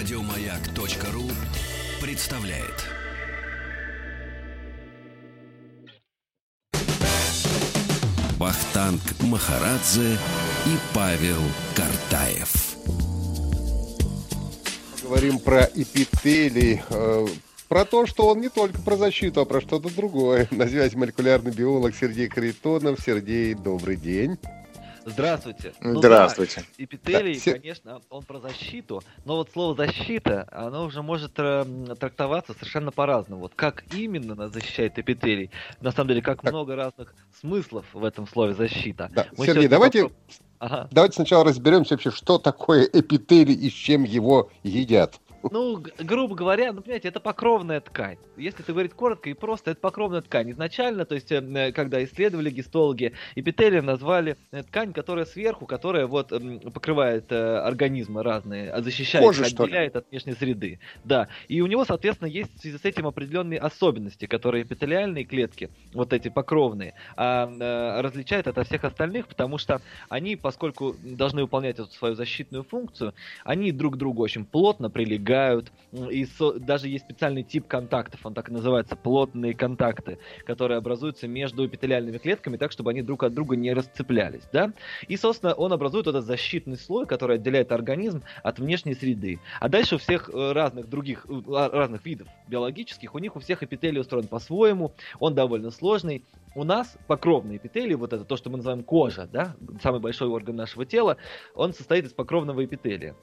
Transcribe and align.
Радиомаяк.ру 0.00 1.24
представляет. 2.00 2.86
Вахтанг 8.38 9.02
Махарадзе 9.20 10.14
и 10.64 10.94
Павел 10.94 11.42
Картаев. 11.76 12.76
Говорим 15.02 15.38
про 15.38 15.64
эпителий, 15.64 16.80
э, 16.88 17.26
про 17.68 17.84
то, 17.84 18.06
что 18.06 18.28
он 18.28 18.40
не 18.40 18.48
только 18.48 18.80
про 18.80 18.96
защиту, 18.96 19.42
а 19.42 19.44
про 19.44 19.60
что-то 19.60 19.94
другое. 19.94 20.48
На 20.50 20.66
связи 20.66 20.96
молекулярный 20.96 21.52
биолог 21.52 21.94
Сергей 21.94 22.28
Каритонов. 22.28 23.00
Сергей, 23.04 23.52
добрый 23.52 23.96
день. 23.96 24.38
Здравствуйте. 25.10 25.72
Ну, 25.80 25.98
Здравствуйте. 25.98 26.60
Да, 26.60 26.84
эпителий, 26.84 27.40
да, 27.44 27.52
конечно, 27.52 28.00
он 28.10 28.22
про 28.22 28.38
защиту, 28.38 29.02
но 29.24 29.36
вот 29.36 29.50
слово 29.52 29.74
защита, 29.74 30.48
оно 30.50 30.84
уже 30.84 31.02
может 31.02 31.32
э, 31.38 31.64
трактоваться 31.98 32.54
совершенно 32.54 32.90
по-разному. 32.90 33.42
Вот 33.42 33.52
как 33.54 33.84
именно 33.94 34.34
нас 34.34 34.52
защищает 34.52 34.98
эпителий? 34.98 35.50
На 35.80 35.92
самом 35.92 36.08
деле, 36.08 36.22
как 36.22 36.42
так. 36.42 36.52
много 36.52 36.76
разных 36.76 37.14
смыслов 37.40 37.84
в 37.92 38.04
этом 38.04 38.26
слове 38.26 38.54
защита. 38.54 39.10
Да. 39.12 39.26
Сергей, 39.36 39.68
давайте, 39.68 40.04
попро... 40.04 40.16
ага. 40.58 40.88
давайте 40.90 41.14
сначала 41.16 41.44
разберемся 41.44 41.94
вообще, 41.94 42.10
что 42.10 42.38
такое 42.38 42.84
эпителий 42.84 43.54
и 43.54 43.70
с 43.70 43.74
чем 43.74 44.04
его 44.04 44.50
едят. 44.62 45.20
Ну, 45.42 45.82
грубо 45.98 46.34
говоря, 46.34 46.72
ну, 46.72 46.82
понимаете, 46.82 47.08
это 47.08 47.20
покровная 47.20 47.80
ткань. 47.80 48.18
Если 48.36 48.62
ты 48.62 48.72
говорить 48.72 48.92
коротко 48.92 49.30
и 49.30 49.34
просто, 49.34 49.70
это 49.70 49.80
покровная 49.80 50.20
ткань. 50.20 50.50
Изначально, 50.50 51.04
то 51.04 51.14
есть, 51.14 51.32
э, 51.32 51.72
когда 51.72 52.02
исследовали 52.04 52.50
гистологи, 52.50 53.14
эпителием 53.34 53.86
назвали 53.86 54.36
э, 54.50 54.62
ткань, 54.62 54.92
которая 54.92 55.24
сверху, 55.24 55.66
которая 55.66 56.06
вот 56.06 56.32
покрывает 56.72 57.32
э, 57.32 57.58
организмы 57.58 58.22
разные, 58.22 58.70
а 58.70 58.82
защищает, 58.82 59.24
Кожа, 59.24 59.44
отделяет 59.44 59.96
от 59.96 60.10
внешней 60.10 60.34
среды. 60.34 60.78
Да. 61.04 61.28
И 61.48 61.60
у 61.62 61.66
него, 61.66 61.84
соответственно, 61.84 62.28
есть 62.28 62.54
в 62.56 62.60
связи 62.60 62.76
с 62.76 62.84
этим 62.84 63.06
определенные 63.06 63.60
особенности, 63.60 64.26
которые 64.26 64.64
эпителиальные 64.64 65.24
клетки, 65.24 65.70
вот 65.94 66.12
эти 66.12 66.28
покровные, 66.28 66.94
а, 67.16 68.02
различают 68.02 68.46
от 68.46 68.66
всех 68.66 68.84
остальных, 68.84 69.26
потому 69.26 69.58
что 69.58 69.80
они, 70.08 70.36
поскольку 70.36 70.96
должны 71.02 71.42
выполнять 71.42 71.78
эту 71.78 71.90
свою 71.90 72.14
защитную 72.14 72.64
функцию, 72.64 73.14
они 73.44 73.72
друг 73.72 73.94
к 73.94 73.96
другу 73.96 74.22
очень 74.22 74.44
плотно 74.44 74.90
прилегают 74.90 75.29
прилегают. 75.30 75.72
И 76.10 76.24
со, 76.24 76.52
даже 76.52 76.88
есть 76.88 77.04
специальный 77.04 77.42
тип 77.42 77.66
контактов, 77.66 78.20
он 78.24 78.34
так 78.34 78.48
и 78.48 78.52
называется, 78.52 78.94
плотные 78.94 79.54
контакты, 79.54 80.18
которые 80.46 80.78
образуются 80.78 81.26
между 81.26 81.66
эпителиальными 81.66 82.18
клетками 82.18 82.56
так, 82.56 82.70
чтобы 82.70 82.90
они 82.90 83.02
друг 83.02 83.24
от 83.24 83.34
друга 83.34 83.56
не 83.56 83.72
расцеплялись. 83.72 84.42
Да? 84.52 84.72
И, 85.08 85.16
собственно, 85.16 85.52
он 85.52 85.72
образует 85.72 86.06
этот 86.06 86.24
защитный 86.24 86.76
слой, 86.76 87.06
который 87.06 87.36
отделяет 87.36 87.72
организм 87.72 88.22
от 88.42 88.58
внешней 88.58 88.94
среды. 88.94 89.40
А 89.58 89.68
дальше 89.68 89.96
у 89.96 89.98
всех 89.98 90.30
э, 90.32 90.52
разных 90.52 90.88
других, 90.88 91.26
э, 91.28 91.42
а, 91.48 91.68
разных 91.70 92.04
видов 92.04 92.28
биологических, 92.46 93.14
у 93.14 93.18
них 93.18 93.34
у 93.34 93.40
всех 93.40 93.62
эпителий 93.62 94.00
устроен 94.00 94.28
по-своему, 94.28 94.92
он 95.18 95.34
довольно 95.34 95.70
сложный. 95.70 96.24
У 96.54 96.64
нас 96.64 96.96
покровный 97.06 97.56
эпителий, 97.58 97.94
вот 97.94 98.12
это 98.12 98.24
то, 98.24 98.36
что 98.36 98.50
мы 98.50 98.56
называем 98.56 98.82
кожа, 98.82 99.28
да, 99.32 99.54
самый 99.82 100.00
большой 100.00 100.28
орган 100.28 100.56
нашего 100.56 100.84
тела, 100.84 101.16
он 101.54 101.72
состоит 101.72 102.06
из 102.06 102.12
покровного 102.12 102.64
эпителия 102.64 103.14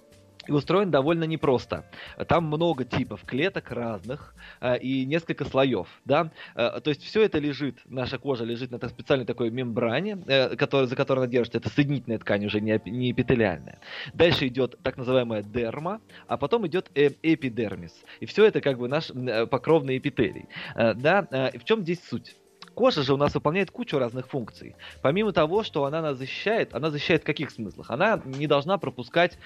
и 0.47 0.51
устроен 0.51 0.91
довольно 0.91 1.25
непросто. 1.25 1.85
Там 2.27 2.45
много 2.45 2.85
типов 2.85 3.23
клеток 3.25 3.71
разных 3.71 4.35
э, 4.61 4.79
и 4.79 5.05
несколько 5.05 5.45
слоев, 5.45 5.87
да. 6.05 6.31
Э, 6.55 6.79
то 6.81 6.89
есть 6.89 7.03
все 7.03 7.21
это 7.23 7.39
лежит, 7.39 7.79
наша 7.85 8.17
кожа 8.17 8.43
лежит 8.43 8.71
на 8.71 8.89
специальной 8.89 9.25
такой 9.25 9.49
мембране, 9.49 10.17
э, 10.27 10.55
который, 10.55 10.87
за 10.87 10.95
которой 10.95 11.19
она 11.19 11.27
держится. 11.27 11.59
Это 11.59 11.69
соединительная 11.69 12.19
ткань, 12.19 12.45
уже 12.45 12.61
не, 12.61 12.79
не 12.85 13.11
эпителиальная. 13.11 13.79
Дальше 14.13 14.47
идет 14.47 14.77
так 14.83 14.97
называемая 14.97 15.43
дерма, 15.43 16.01
а 16.27 16.37
потом 16.37 16.65
идет 16.67 16.89
эпидермис. 16.93 17.93
И 18.19 18.25
все 18.25 18.45
это 18.45 18.61
как 18.61 18.77
бы 18.77 18.87
наш 18.87 19.11
покровный 19.49 19.97
эпителий. 19.97 20.47
Да. 20.75 21.27
В 21.53 21.63
чем 21.63 21.81
здесь 21.81 21.99
суть? 22.07 22.35
Кожа 22.77 23.01
же 23.01 23.15
у 23.15 23.17
нас 23.17 23.33
выполняет 23.33 23.71
кучу 23.71 23.97
разных 23.97 24.27
функций. 24.27 24.75
Помимо 25.01 25.31
того, 25.31 25.63
что 25.63 25.85
она 25.85 25.99
нас 25.99 26.15
защищает, 26.15 26.75
она 26.75 26.91
защищает 26.91 27.23
в 27.23 27.25
каких 27.25 27.49
смыслах? 27.49 27.89
Она 27.89 28.21
не 28.23 28.45
должна 28.45 28.77
пропускать 28.77 29.39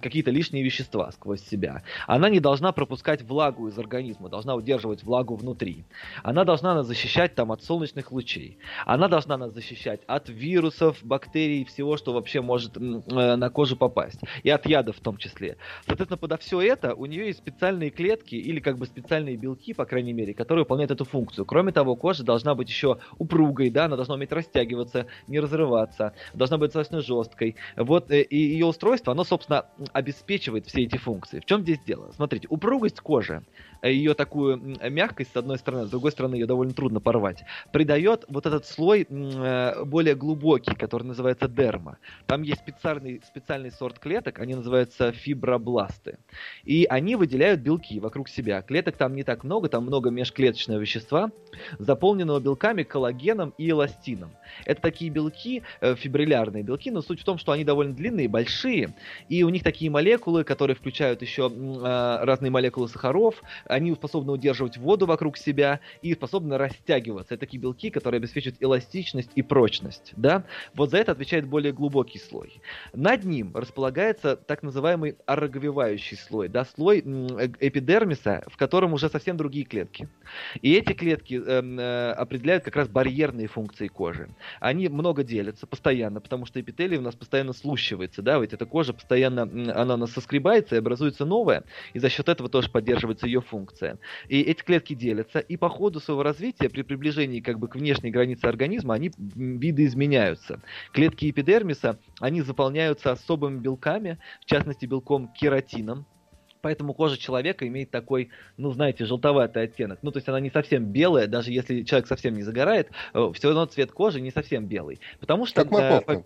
какие-то 0.00 0.32
лишние 0.32 0.64
вещества 0.64 1.12
сквозь 1.12 1.42
себя. 1.42 1.84
Она 2.08 2.28
не 2.28 2.40
должна 2.40 2.72
пропускать 2.72 3.22
влагу 3.22 3.68
из 3.68 3.78
организма, 3.78 4.28
должна 4.28 4.56
удерживать 4.56 5.04
влагу 5.04 5.36
внутри. 5.36 5.84
Она 6.24 6.42
должна 6.42 6.74
нас 6.74 6.88
защищать 6.88 7.36
там 7.36 7.52
от 7.52 7.62
солнечных 7.62 8.10
лучей. 8.10 8.58
Она 8.84 9.06
должна 9.06 9.36
нас 9.36 9.52
защищать 9.52 10.00
от 10.08 10.28
вирусов, 10.28 10.98
бактерий, 11.04 11.64
всего, 11.64 11.96
что 11.96 12.12
вообще 12.12 12.40
может 12.40 12.76
э, 12.76 12.80
на 13.36 13.48
кожу 13.48 13.76
попасть. 13.76 14.18
И 14.42 14.50
от 14.50 14.66
ядов 14.66 14.96
в 14.96 15.00
том 15.00 15.18
числе. 15.18 15.56
Соответственно, 15.86 16.18
подо 16.18 16.36
все 16.36 16.60
это 16.60 16.96
у 16.96 17.06
нее 17.06 17.26
есть 17.26 17.38
специальные 17.38 17.90
клетки 17.90 18.34
или 18.34 18.58
как 18.58 18.76
бы 18.76 18.86
специальные 18.86 19.36
белки, 19.36 19.72
по 19.72 19.84
крайней 19.84 20.12
мере, 20.12 20.34
которые 20.34 20.64
выполняют 20.64 20.90
эту 20.90 21.04
функцию. 21.04 21.44
Кроме 21.44 21.70
того, 21.70 21.94
кожа 21.94 22.24
должна 22.24 22.56
быть 22.56 22.71
еще 22.72 22.98
упругой, 23.18 23.70
да, 23.70 23.84
она 23.84 23.96
должна 23.96 24.14
уметь 24.14 24.32
растягиваться, 24.32 25.06
не 25.28 25.40
разрываться, 25.40 26.14
должна 26.34 26.58
быть 26.58 26.68
достаточно 26.68 27.00
жесткой. 27.00 27.56
Вот, 27.76 28.10
э, 28.10 28.22
и 28.22 28.36
ее 28.36 28.66
устройство, 28.66 29.12
оно, 29.12 29.24
собственно, 29.24 29.66
обеспечивает 29.92 30.66
все 30.66 30.82
эти 30.82 30.96
функции. 30.96 31.40
В 31.40 31.44
чем 31.44 31.62
здесь 31.62 31.80
дело? 31.86 32.10
Смотрите, 32.14 32.46
упругость 32.50 33.00
кожи, 33.00 33.44
э, 33.82 33.92
ее 33.92 34.14
такую 34.14 34.76
мягкость 34.90 35.32
с 35.32 35.36
одной 35.36 35.58
стороны, 35.58 35.86
с 35.86 35.90
другой 35.90 36.12
стороны 36.12 36.34
ее 36.34 36.46
довольно 36.46 36.72
трудно 36.72 37.00
порвать, 37.00 37.44
придает 37.72 38.24
вот 38.28 38.46
этот 38.46 38.66
слой 38.66 39.06
э, 39.08 39.84
более 39.84 40.14
глубокий, 40.14 40.74
который 40.74 41.04
называется 41.04 41.48
дерма. 41.48 41.98
Там 42.26 42.42
есть 42.42 42.60
специальный, 42.60 43.20
специальный 43.26 43.70
сорт 43.70 43.98
клеток, 43.98 44.38
они 44.38 44.54
называются 44.54 45.12
фибробласты. 45.12 46.18
И 46.64 46.86
они 46.88 47.16
выделяют 47.16 47.60
белки 47.60 48.00
вокруг 48.00 48.28
себя. 48.28 48.62
Клеток 48.62 48.96
там 48.96 49.14
не 49.14 49.24
так 49.24 49.44
много, 49.44 49.68
там 49.68 49.84
много 49.84 50.10
межклеточного 50.10 50.78
вещества, 50.78 51.30
заполненного 51.78 52.40
белками 52.40 52.61
белками, 52.62 52.82
коллагеном 52.84 53.54
и 53.58 53.70
эластином. 53.70 54.30
Это 54.64 54.80
такие 54.80 55.10
белки, 55.10 55.62
э, 55.80 55.94
фибриллярные 55.96 56.62
белки, 56.62 56.90
но 56.90 57.02
суть 57.02 57.20
в 57.20 57.24
том, 57.24 57.38
что 57.38 57.52
они 57.52 57.64
довольно 57.64 57.94
длинные, 57.94 58.28
большие, 58.28 58.94
и 59.28 59.42
у 59.42 59.48
них 59.48 59.62
такие 59.62 59.90
молекулы, 59.90 60.44
которые 60.44 60.76
включают 60.76 61.22
еще 61.22 61.50
э, 61.52 62.24
разные 62.24 62.50
молекулы 62.50 62.88
сахаров, 62.88 63.42
они 63.66 63.92
способны 63.94 64.32
удерживать 64.32 64.76
воду 64.76 65.06
вокруг 65.06 65.36
себя 65.36 65.80
и 66.02 66.14
способны 66.14 66.56
растягиваться. 66.56 67.34
Это 67.34 67.40
такие 67.40 67.60
белки, 67.60 67.90
которые 67.90 68.18
обеспечивают 68.18 68.62
эластичность 68.62 69.30
и 69.34 69.42
прочность. 69.42 70.12
Да? 70.16 70.44
Вот 70.74 70.90
за 70.90 70.98
это 70.98 71.12
отвечает 71.12 71.46
более 71.46 71.72
глубокий 71.72 72.18
слой. 72.18 72.60
Над 72.92 73.24
ним 73.24 73.52
располагается 73.54 74.36
так 74.36 74.62
называемый 74.62 75.16
ороговевающий 75.26 76.16
слой, 76.16 76.48
да, 76.48 76.64
слой 76.64 77.02
э, 77.04 77.48
эпидермиса, 77.60 78.44
в 78.46 78.56
котором 78.56 78.92
уже 78.92 79.08
совсем 79.08 79.36
другие 79.36 79.64
клетки. 79.64 80.08
И 80.60 80.74
эти 80.74 80.92
клетки 80.92 81.34
эм, 81.34 81.78
э, 81.78 82.12
определяют 82.12 82.51
определяют 82.52 82.64
как 82.64 82.76
раз 82.76 82.88
барьерные 82.88 83.46
функции 83.46 83.88
кожи. 83.88 84.28
Они 84.60 84.88
много 84.88 85.24
делятся 85.24 85.66
постоянно, 85.66 86.20
потому 86.20 86.46
что 86.46 86.60
эпителий 86.60 86.98
у 86.98 87.00
нас 87.00 87.14
постоянно 87.14 87.52
слущивается, 87.52 88.22
да, 88.22 88.38
ведь 88.38 88.52
эта 88.52 88.66
кожа 88.66 88.92
постоянно, 88.92 89.42
она 89.42 89.94
у 89.94 89.96
нас 89.96 90.12
соскребается 90.12 90.74
и 90.74 90.78
образуется 90.78 91.24
новая, 91.24 91.64
и 91.94 91.98
за 91.98 92.08
счет 92.08 92.28
этого 92.28 92.48
тоже 92.48 92.70
поддерживается 92.70 93.26
ее 93.26 93.40
функция. 93.40 93.98
И 94.28 94.40
эти 94.40 94.62
клетки 94.62 94.94
делятся, 94.94 95.38
и 95.38 95.56
по 95.56 95.68
ходу 95.68 96.00
своего 96.00 96.22
развития, 96.22 96.68
при 96.68 96.82
приближении 96.82 97.40
как 97.40 97.58
бы 97.58 97.68
к 97.68 97.76
внешней 97.76 98.10
границе 98.10 98.46
организма, 98.46 98.94
они 98.94 99.10
видоизменяются. 99.16 100.60
Клетки 100.92 101.30
эпидермиса, 101.30 101.98
они 102.20 102.42
заполняются 102.42 103.12
особыми 103.12 103.58
белками, 103.58 104.18
в 104.40 104.44
частности 104.44 104.86
белком 104.86 105.28
кератином, 105.28 106.06
поэтому 106.62 106.94
кожа 106.94 107.18
человека 107.18 107.66
имеет 107.68 107.90
такой, 107.90 108.30
ну, 108.56 108.70
знаете, 108.72 109.04
желтоватый 109.04 109.64
оттенок. 109.64 109.98
Ну, 110.02 110.10
то 110.10 110.18
есть 110.18 110.28
она 110.28 110.40
не 110.40 110.50
совсем 110.50 110.86
белая, 110.86 111.26
даже 111.26 111.52
если 111.52 111.82
человек 111.82 112.06
совсем 112.06 112.34
не 112.34 112.42
загорает, 112.42 112.90
э, 113.12 113.30
все 113.34 113.48
равно 113.48 113.66
цвет 113.66 113.92
кожи 113.92 114.20
не 114.20 114.30
совсем 114.30 114.66
белый. 114.66 115.00
Потому 115.20 115.44
что... 115.44 115.62
Как 115.62 115.70
морковка. 115.70 116.12
Э, 116.12 116.22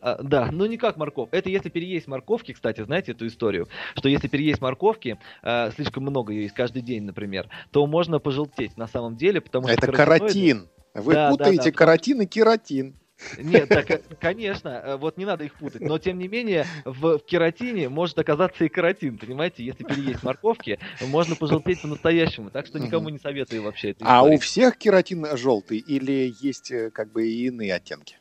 а, 0.00 0.22
да, 0.22 0.50
ну 0.52 0.66
не 0.66 0.76
как 0.76 0.96
морков. 0.96 1.28
Это 1.32 1.48
если 1.48 1.68
переесть 1.68 2.06
морковки, 2.06 2.52
кстати, 2.52 2.82
знаете 2.82 3.12
эту 3.12 3.26
историю, 3.26 3.68
что 3.94 4.08
если 4.08 4.28
переесть 4.28 4.60
морковки, 4.60 5.18
э, 5.42 5.70
слишком 5.72 6.04
много 6.04 6.32
ее 6.32 6.42
есть 6.42 6.54
каждый 6.54 6.82
день, 6.82 7.04
например, 7.04 7.48
то 7.70 7.86
можно 7.86 8.18
пожелтеть 8.18 8.76
на 8.76 8.86
самом 8.86 9.16
деле, 9.16 9.40
потому 9.40 9.68
что... 9.68 9.76
Это 9.76 9.92
каротин. 9.92 10.68
Вы 10.94 11.12
да, 11.12 11.30
путаете 11.30 11.56
да, 11.58 11.64
да, 11.64 11.72
каротин 11.72 12.22
и 12.22 12.26
кератин. 12.26 12.96
Нет, 13.38 13.68
так, 13.68 13.90
э, 13.90 14.00
конечно, 14.20 14.68
э, 14.68 14.96
вот 14.96 15.16
не 15.16 15.24
надо 15.24 15.44
их 15.44 15.54
путать. 15.54 15.80
Но, 15.80 15.98
тем 15.98 16.18
не 16.18 16.28
менее, 16.28 16.66
в, 16.84 17.18
в 17.18 17.24
кератине 17.24 17.88
может 17.88 18.18
оказаться 18.18 18.64
и 18.64 18.68
каротин, 18.68 19.18
понимаете? 19.18 19.64
Если 19.64 19.84
переесть 19.84 20.22
морковки, 20.22 20.78
можно 21.00 21.34
пожелтеть 21.34 21.82
по-настоящему. 21.82 22.50
Так 22.50 22.66
что 22.66 22.78
никому 22.78 23.08
не 23.08 23.18
советую 23.18 23.62
вообще 23.62 23.90
это. 23.90 24.04
А 24.06 24.22
у 24.22 24.38
всех 24.38 24.76
кератин 24.76 25.26
желтый 25.36 25.78
или 25.78 26.34
есть 26.40 26.70
э, 26.70 26.90
как 26.90 27.12
бы 27.12 27.26
и 27.26 27.46
иные 27.46 27.74
оттенки? 27.74 28.16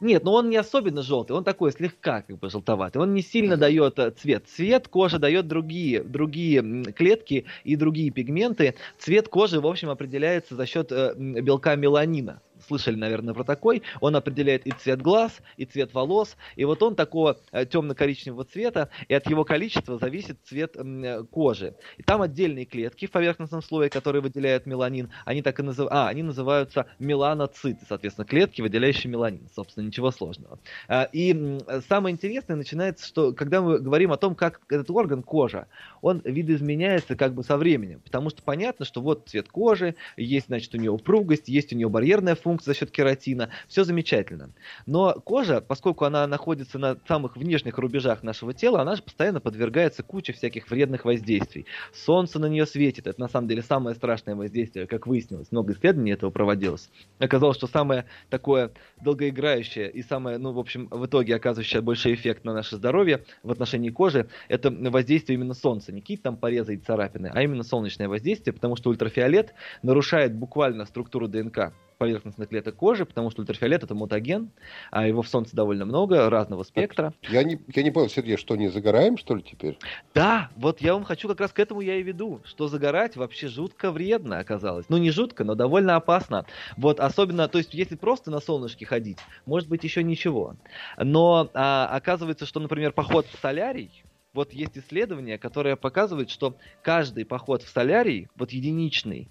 Нет, 0.00 0.24
но 0.24 0.34
он 0.34 0.50
не 0.50 0.56
особенно 0.56 1.02
желтый, 1.02 1.36
он 1.36 1.44
такой 1.44 1.70
слегка 1.70 2.22
как 2.22 2.38
бы 2.38 2.50
желтоватый. 2.50 3.00
Он 3.00 3.14
не 3.14 3.22
сильно 3.22 3.56
дает 3.56 3.98
цвет. 4.18 4.48
Цвет 4.48 4.88
кожи 4.88 5.18
дает 5.20 5.46
другие, 5.46 6.02
другие 6.02 6.84
клетки 6.92 7.46
и 7.62 7.76
другие 7.76 8.10
пигменты. 8.10 8.74
Цвет 8.98 9.28
кожи, 9.28 9.60
в 9.60 9.66
общем, 9.66 9.90
определяется 9.90 10.56
за 10.56 10.66
счет 10.66 10.90
белка 10.90 11.76
меланина 11.76 12.40
слышали, 12.68 12.96
наверное, 12.96 13.34
про 13.34 13.44
такой. 13.44 13.82
Он 14.00 14.14
определяет 14.14 14.66
и 14.66 14.70
цвет 14.70 15.02
глаз, 15.02 15.40
и 15.56 15.64
цвет 15.64 15.94
волос. 15.94 16.36
И 16.56 16.64
вот 16.64 16.82
он 16.82 16.94
такого 16.94 17.38
э, 17.50 17.66
темно-коричневого 17.66 18.44
цвета, 18.44 18.90
и 19.08 19.14
от 19.14 19.28
его 19.28 19.44
количества 19.44 19.98
зависит 19.98 20.38
цвет 20.44 20.76
э, 20.76 21.24
кожи. 21.30 21.74
И 21.96 22.02
там 22.02 22.22
отдельные 22.22 22.66
клетки 22.66 23.06
в 23.06 23.10
поверхностном 23.10 23.62
слое, 23.62 23.90
которые 23.90 24.22
выделяют 24.22 24.66
меланин. 24.66 25.10
Они 25.24 25.42
так 25.42 25.58
и 25.58 25.62
называют... 25.62 25.92
А, 25.92 26.08
они 26.08 26.22
называются 26.22 26.86
меланоциты, 26.98 27.84
соответственно, 27.88 28.26
клетки, 28.26 28.60
выделяющие 28.60 29.10
меланин. 29.10 29.48
Собственно, 29.54 29.86
ничего 29.86 30.10
сложного. 30.10 30.58
А, 30.86 31.08
и 31.12 31.58
самое 31.88 32.12
интересное 32.12 32.56
начинается, 32.56 33.06
что 33.06 33.32
когда 33.32 33.62
мы 33.62 33.78
говорим 33.78 34.12
о 34.12 34.16
том, 34.16 34.34
как 34.34 34.60
этот 34.68 34.90
орган 34.90 35.22
кожа, 35.22 35.66
он 36.02 36.20
видоизменяется 36.24 37.16
как 37.16 37.34
бы 37.34 37.42
со 37.42 37.56
временем. 37.56 38.00
Потому 38.04 38.30
что 38.30 38.42
понятно, 38.42 38.84
что 38.84 39.00
вот 39.00 39.28
цвет 39.28 39.48
кожи, 39.48 39.94
есть, 40.16 40.46
значит, 40.46 40.74
у 40.74 40.78
нее 40.78 40.90
упругость, 40.90 41.48
есть 41.48 41.72
у 41.72 41.76
нее 41.76 41.88
барьерная 41.88 42.34
функция 42.34 42.57
за 42.62 42.74
счет 42.74 42.90
кератина. 42.90 43.50
Все 43.68 43.84
замечательно. 43.84 44.50
Но 44.86 45.14
кожа, 45.14 45.60
поскольку 45.60 46.04
она 46.04 46.26
находится 46.26 46.78
на 46.78 46.96
самых 47.06 47.36
внешних 47.36 47.78
рубежах 47.78 48.22
нашего 48.22 48.54
тела, 48.54 48.82
она 48.82 48.96
же 48.96 49.02
постоянно 49.02 49.40
подвергается 49.40 50.02
куче 50.02 50.32
всяких 50.32 50.70
вредных 50.70 51.04
воздействий. 51.04 51.66
Солнце 51.92 52.38
на 52.38 52.46
нее 52.46 52.66
светит. 52.66 53.06
Это 53.06 53.20
на 53.20 53.28
самом 53.28 53.48
деле 53.48 53.62
самое 53.62 53.96
страшное 53.96 54.34
воздействие, 54.34 54.86
как 54.86 55.06
выяснилось. 55.06 55.50
Много 55.50 55.72
исследований 55.72 56.12
этого 56.12 56.30
проводилось. 56.30 56.90
Оказалось, 57.18 57.56
что 57.56 57.66
самое 57.66 58.06
такое 58.30 58.72
долгоиграющее 59.00 59.90
и 59.90 60.02
самое, 60.02 60.38
ну, 60.38 60.52
в 60.52 60.58
общем, 60.58 60.88
в 60.90 61.06
итоге 61.06 61.34
оказывающее 61.34 61.80
больший 61.80 62.14
эффект 62.14 62.44
на 62.44 62.54
наше 62.54 62.76
здоровье 62.76 63.24
в 63.42 63.50
отношении 63.50 63.90
кожи, 63.90 64.28
это 64.48 64.70
воздействие 64.70 65.36
именно 65.36 65.54
солнца. 65.54 65.92
Не 65.92 66.00
какие-то 66.00 66.24
там 66.24 66.36
порезы 66.36 66.74
и 66.74 66.78
царапины, 66.78 67.30
а 67.32 67.42
именно 67.42 67.62
солнечное 67.62 68.08
воздействие, 68.08 68.52
потому 68.52 68.76
что 68.76 68.90
ультрафиолет 68.90 69.54
нарушает 69.82 70.34
буквально 70.34 70.84
структуру 70.84 71.28
ДНК 71.28 71.72
поверхностных 71.98 72.48
клеток 72.48 72.76
кожи, 72.76 73.04
потому 73.04 73.30
что 73.30 73.42
ультрафиолет 73.42 73.82
это 73.82 73.94
мутаген, 73.94 74.50
а 74.90 75.06
его 75.06 75.22
в 75.22 75.28
солнце 75.28 75.54
довольно 75.54 75.84
много, 75.84 76.30
разного 76.30 76.62
спектра. 76.62 77.12
Я 77.28 77.42
не, 77.42 77.60
я 77.74 77.82
не 77.82 77.90
понял, 77.90 78.08
Сергей, 78.08 78.36
что 78.36 78.56
не 78.56 78.68
загораем, 78.68 79.18
что 79.18 79.34
ли, 79.34 79.42
теперь? 79.42 79.78
Да, 80.14 80.50
вот 80.56 80.80
я 80.80 80.94
вам 80.94 81.04
хочу 81.04 81.28
как 81.28 81.40
раз 81.40 81.52
к 81.52 81.58
этому 81.58 81.80
я 81.80 81.96
и 81.96 82.02
веду, 82.02 82.40
что 82.44 82.68
загорать 82.68 83.16
вообще 83.16 83.48
жутко 83.48 83.90
вредно 83.90 84.38
оказалось. 84.38 84.86
Ну, 84.88 84.96
не 84.96 85.10
жутко, 85.10 85.44
но 85.44 85.54
довольно 85.54 85.96
опасно. 85.96 86.46
Вот, 86.76 87.00
особенно, 87.00 87.48
то 87.48 87.58
есть, 87.58 87.74
если 87.74 87.96
просто 87.96 88.30
на 88.30 88.40
солнышке 88.40 88.86
ходить, 88.86 89.18
может 89.44 89.68
быть, 89.68 89.84
еще 89.84 90.02
ничего. 90.02 90.56
Но 90.96 91.50
а, 91.54 91.88
оказывается, 91.92 92.46
что, 92.46 92.60
например, 92.60 92.92
поход 92.92 93.26
в 93.26 93.40
солярий, 93.40 94.04
вот 94.34 94.52
есть 94.52 94.76
исследования, 94.78 95.38
которые 95.38 95.76
показывают, 95.76 96.30
что 96.30 96.56
каждый 96.82 97.24
поход 97.24 97.62
в 97.62 97.68
солярий, 97.68 98.28
вот 98.36 98.52
единичный, 98.52 99.28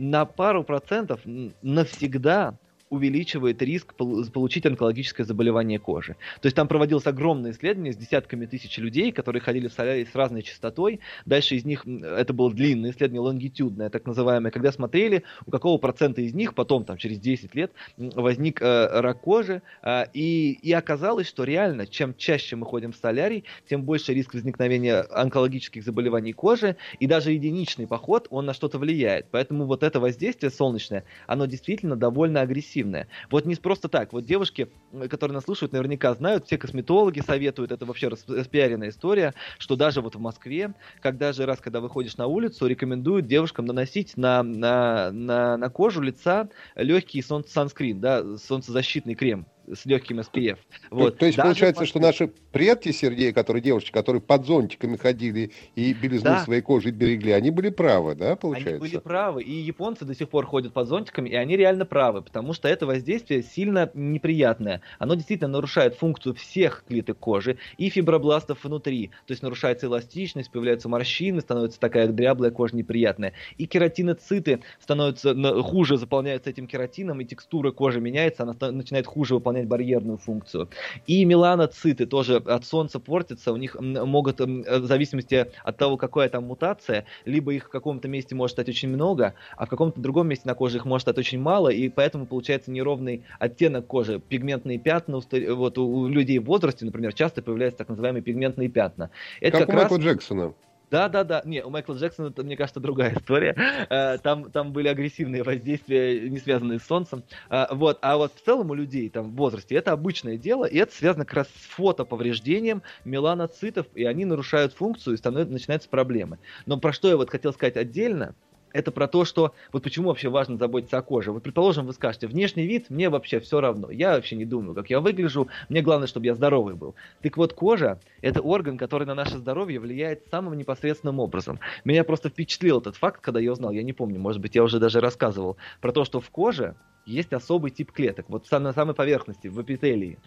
на 0.00 0.24
пару 0.24 0.64
процентов 0.64 1.20
навсегда 1.62 2.54
увеличивает 2.90 3.62
риск 3.62 3.94
получить 3.94 4.66
онкологическое 4.66 5.24
заболевание 5.24 5.78
кожи. 5.78 6.16
То 6.40 6.46
есть 6.46 6.56
там 6.56 6.66
проводилось 6.66 7.06
огромное 7.06 7.52
исследование 7.52 7.92
с 7.92 7.96
десятками 7.96 8.46
тысяч 8.46 8.76
людей, 8.78 9.12
которые 9.12 9.40
ходили 9.40 9.68
в 9.68 9.72
солярий 9.72 10.04
с 10.04 10.14
разной 10.14 10.42
частотой. 10.42 10.98
Дальше 11.24 11.54
из 11.54 11.64
них, 11.64 11.86
это 11.86 12.32
было 12.32 12.52
длинное 12.52 12.90
исследование, 12.90 13.20
лонгитюдное, 13.20 13.90
так 13.90 14.06
называемое, 14.06 14.50
когда 14.50 14.72
смотрели, 14.72 15.22
у 15.46 15.52
какого 15.52 15.78
процента 15.78 16.20
из 16.20 16.34
них 16.34 16.54
потом, 16.54 16.84
там, 16.84 16.96
через 16.96 17.20
10 17.20 17.54
лет, 17.54 17.72
возник 17.96 18.60
э, 18.60 19.00
рак 19.00 19.20
кожи. 19.20 19.62
Э, 19.82 20.06
и, 20.12 20.52
и 20.52 20.72
оказалось, 20.72 21.28
что 21.28 21.44
реально, 21.44 21.86
чем 21.86 22.14
чаще 22.16 22.56
мы 22.56 22.66
ходим 22.66 22.90
в 22.90 22.96
солярий, 22.96 23.44
тем 23.68 23.84
больше 23.84 24.12
риск 24.12 24.34
возникновения 24.34 25.02
онкологических 25.02 25.84
заболеваний 25.84 26.32
кожи. 26.32 26.76
И 26.98 27.06
даже 27.06 27.30
единичный 27.30 27.86
поход, 27.86 28.26
он 28.30 28.46
на 28.46 28.52
что-то 28.52 28.78
влияет. 28.78 29.26
Поэтому 29.30 29.66
вот 29.66 29.84
это 29.84 30.00
воздействие 30.00 30.50
солнечное, 30.50 31.04
оно 31.28 31.46
действительно 31.46 31.94
довольно 31.94 32.40
агрессивное 32.40 32.79
агрессивная. 32.80 33.08
Вот 33.30 33.46
не 33.46 33.54
просто 33.56 33.88
так. 33.88 34.12
Вот 34.12 34.24
девушки, 34.24 34.68
которые 35.08 35.34
нас 35.34 35.44
слушают, 35.44 35.72
наверняка 35.72 36.14
знают, 36.14 36.46
все 36.46 36.58
косметологи 36.58 37.20
советуют, 37.20 37.72
это 37.72 37.84
вообще 37.84 38.08
распиаренная 38.08 38.88
история, 38.88 39.34
что 39.58 39.76
даже 39.76 40.00
вот 40.00 40.14
в 40.14 40.20
Москве, 40.20 40.74
когда 41.00 41.32
же 41.32 41.46
раз, 41.46 41.60
когда 41.60 41.80
выходишь 41.80 42.16
на 42.16 42.26
улицу, 42.26 42.66
рекомендуют 42.66 43.26
девушкам 43.26 43.66
наносить 43.66 44.16
на, 44.16 44.42
на, 44.42 45.10
на, 45.12 45.56
на 45.56 45.70
кожу 45.70 46.00
лица 46.00 46.48
легкий 46.76 47.22
солнце 47.22 47.52
санскрин, 47.52 48.00
да, 48.00 48.36
солнцезащитный 48.38 49.14
крем 49.14 49.46
с 49.72 49.86
легким 49.86 50.20
SPF. 50.20 50.58
Вот. 50.90 51.14
То, 51.14 51.20
то 51.20 51.26
есть 51.26 51.36
Даже 51.36 51.48
получается, 51.48 51.86
что 51.86 52.00
наши 52.00 52.30
предки, 52.52 52.92
Сергей, 52.92 53.32
которые 53.32 53.62
девушки, 53.62 53.90
которые 53.90 54.20
под 54.20 54.46
зонтиками 54.46 54.96
ходили 54.96 55.52
и 55.74 55.92
белизну 55.92 56.30
да. 56.30 56.44
своей 56.44 56.62
кожи 56.62 56.90
берегли, 56.90 57.32
они 57.32 57.50
были 57.50 57.70
правы, 57.70 58.14
да, 58.14 58.36
получается? 58.36 58.70
Они 58.70 58.78
были 58.78 58.98
правы, 58.98 59.42
и 59.42 59.52
японцы 59.52 60.04
до 60.04 60.14
сих 60.14 60.28
пор 60.28 60.46
ходят 60.46 60.72
под 60.72 60.88
зонтиками, 60.88 61.28
и 61.28 61.34
они 61.34 61.56
реально 61.56 61.84
правы, 61.84 62.22
потому 62.22 62.52
что 62.52 62.68
это 62.68 62.86
воздействие 62.86 63.42
сильно 63.42 63.90
неприятное. 63.94 64.80
Оно 64.98 65.14
действительно 65.14 65.48
нарушает 65.50 65.94
функцию 65.94 66.34
всех 66.34 66.84
клеток 66.88 67.18
кожи 67.18 67.58
и 67.78 67.88
фибробластов 67.88 68.64
внутри, 68.64 69.08
то 69.26 69.32
есть 69.32 69.42
нарушается 69.42 69.86
эластичность, 69.86 70.50
появляются 70.50 70.88
морщины, 70.88 71.40
становится 71.40 71.80
такая 71.80 72.08
дряблая 72.08 72.50
кожа 72.50 72.76
неприятная, 72.76 73.32
и 73.58 73.66
кератиноциты 73.66 74.62
становятся 74.80 75.34
хуже, 75.62 75.96
заполняются 75.96 76.50
этим 76.50 76.66
кератином, 76.66 77.20
и 77.20 77.24
текстура 77.24 77.70
кожи 77.70 78.00
меняется, 78.00 78.42
она 78.42 78.56
начинает 78.72 79.06
хуже 79.06 79.34
выполнять 79.34 79.59
выполнять 79.60 79.68
барьерную 79.68 80.18
функцию. 80.18 80.68
И 81.06 81.24
меланоциты 81.24 82.06
тоже 82.06 82.36
от 82.36 82.64
солнца 82.64 82.98
портятся, 82.98 83.52
у 83.52 83.56
них 83.56 83.76
могут, 83.80 84.40
в 84.40 84.86
зависимости 84.86 85.46
от 85.64 85.76
того, 85.76 85.96
какая 85.96 86.28
там 86.28 86.44
мутация, 86.44 87.04
либо 87.24 87.52
их 87.52 87.66
в 87.66 87.68
каком-то 87.68 88.08
месте 88.08 88.34
может 88.34 88.54
стать 88.54 88.68
очень 88.68 88.88
много, 88.88 89.34
а 89.56 89.66
в 89.66 89.68
каком-то 89.68 90.00
другом 90.00 90.28
месте 90.28 90.46
на 90.46 90.54
коже 90.54 90.78
их 90.78 90.84
может 90.84 91.02
стать 91.02 91.18
очень 91.18 91.40
мало, 91.40 91.68
и 91.68 91.88
поэтому 91.88 92.26
получается 92.26 92.70
неровный 92.70 93.24
оттенок 93.38 93.86
кожи, 93.86 94.20
пигментные 94.20 94.78
пятна, 94.78 95.20
вот 95.20 95.78
у 95.78 96.08
людей 96.08 96.38
в 96.38 96.44
возрасте, 96.44 96.84
например, 96.84 97.12
часто 97.12 97.42
появляются 97.42 97.78
так 97.78 97.88
называемые 97.88 98.22
пигментные 98.22 98.68
пятна. 98.68 99.10
Это 99.40 99.58
как, 99.58 99.66
как 99.66 99.74
у 99.74 99.78
Майкла 99.78 99.96
раз... 99.96 100.06
Джексона. 100.06 100.54
Да, 100.90 101.08
да, 101.08 101.22
да. 101.22 101.42
Не, 101.44 101.64
у 101.64 101.70
Майкла 101.70 101.94
Джексона 101.94 102.28
это, 102.28 102.42
мне 102.42 102.56
кажется, 102.56 102.80
другая 102.80 103.14
история. 103.16 103.54
Э, 103.88 104.18
там, 104.18 104.50
там 104.50 104.72
были 104.72 104.88
агрессивные 104.88 105.44
воздействия, 105.44 106.28
не 106.28 106.38
связанные 106.38 106.80
с 106.80 106.84
солнцем. 106.84 107.24
Э, 107.48 107.66
вот. 107.70 107.98
А 108.02 108.16
вот 108.16 108.34
в 108.34 108.42
целом 108.44 108.70
у 108.70 108.74
людей 108.74 109.08
там 109.08 109.30
в 109.30 109.36
возрасте 109.36 109.76
это 109.76 109.92
обычное 109.92 110.36
дело, 110.36 110.64
и 110.64 110.78
это 110.78 110.92
связано 110.92 111.24
как 111.24 111.34
раз 111.34 111.48
с 111.48 111.66
фотоповреждением 111.76 112.82
меланоцитов, 113.04 113.86
и 113.94 114.04
они 114.04 114.24
нарушают 114.24 114.72
функцию, 114.74 115.14
и 115.14 115.16
становятся, 115.16 115.52
начинаются 115.52 115.88
проблемы. 115.88 116.38
Но 116.66 116.78
про 116.78 116.92
что 116.92 117.08
я 117.08 117.16
вот 117.16 117.30
хотел 117.30 117.52
сказать 117.52 117.76
отдельно, 117.76 118.34
это 118.72 118.92
про 118.92 119.08
то, 119.08 119.24
что 119.24 119.54
вот 119.72 119.82
почему 119.82 120.08
вообще 120.08 120.28
важно 120.28 120.56
заботиться 120.56 120.98
о 120.98 121.02
коже. 121.02 121.32
Вот, 121.32 121.42
предположим, 121.42 121.86
вы 121.86 121.92
скажете, 121.92 122.26
внешний 122.26 122.66
вид 122.66 122.90
мне 122.90 123.08
вообще 123.08 123.40
все 123.40 123.60
равно. 123.60 123.90
Я 123.90 124.14
вообще 124.14 124.36
не 124.36 124.44
думаю, 124.44 124.74
как 124.74 124.90
я 124.90 125.00
выгляжу. 125.00 125.48
Мне 125.68 125.82
главное, 125.82 126.06
чтобы 126.06 126.26
я 126.26 126.34
здоровый 126.34 126.74
был. 126.74 126.94
Так 127.22 127.36
вот, 127.36 127.52
кожа– 127.52 128.00
это 128.20 128.40
орган, 128.40 128.78
который 128.78 129.06
на 129.06 129.14
наше 129.14 129.38
здоровье 129.38 129.80
влияет 129.80 130.26
самым 130.30 130.56
непосредственным 130.56 131.20
образом. 131.20 131.58
Меня 131.84 132.04
просто 132.04 132.28
впечатлил 132.28 132.78
этот 132.80 132.96
факт, 132.96 133.20
когда 133.20 133.40
я 133.40 133.52
узнал, 133.52 133.72
я 133.72 133.82
не 133.82 133.92
помню, 133.92 134.20
может 134.20 134.40
быть, 134.40 134.54
я 134.54 134.62
уже 134.62 134.78
даже 134.78 135.00
рассказывал, 135.00 135.56
про 135.80 135.92
то, 135.92 136.04
что 136.04 136.20
в 136.20 136.30
коже 136.30 136.76
есть 137.06 137.32
особый 137.32 137.70
тип 137.70 137.92
клеток. 137.92 138.26
Вот 138.28 138.50
на 138.50 138.72
самой 138.72 138.94
поверхности, 138.94 139.48
в 139.48 139.60
эпителии. 139.60 140.18